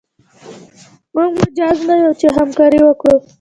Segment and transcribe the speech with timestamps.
[1.13, 3.17] موږ مجاز نه یو چې همکاري وکړو.